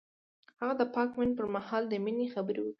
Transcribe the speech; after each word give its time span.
هغه 0.59 0.73
د 0.77 0.83
پاک 0.95 1.09
مینه 1.19 1.35
پر 1.37 1.47
مهال 1.55 1.83
د 1.87 1.93
مینې 2.03 2.27
خبرې 2.33 2.59
وکړې. 2.61 2.69